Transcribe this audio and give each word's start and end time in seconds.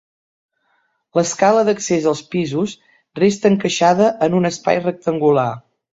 L'escala 1.17 1.65
d'accés 1.67 2.09
als 2.11 2.23
pisos 2.31 2.73
resta 3.21 3.53
encaixada 3.53 4.11
en 4.29 4.39
un 4.39 4.51
espai 4.53 4.85
rectangular. 4.87 5.51